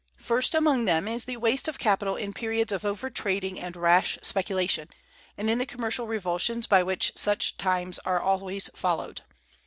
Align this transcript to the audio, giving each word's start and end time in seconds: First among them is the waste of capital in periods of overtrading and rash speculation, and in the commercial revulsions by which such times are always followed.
First 0.17 0.55
among 0.55 0.85
them 0.85 1.07
is 1.07 1.25
the 1.25 1.37
waste 1.37 1.67
of 1.67 1.77
capital 1.77 2.15
in 2.15 2.33
periods 2.33 2.71
of 2.71 2.81
overtrading 2.81 3.61
and 3.61 3.75
rash 3.75 4.17
speculation, 4.23 4.89
and 5.37 5.47
in 5.47 5.59
the 5.59 5.65
commercial 5.67 6.07
revulsions 6.07 6.65
by 6.65 6.81
which 6.81 7.11
such 7.15 7.55
times 7.57 7.99
are 8.03 8.19
always 8.19 8.71
followed. 8.75 9.21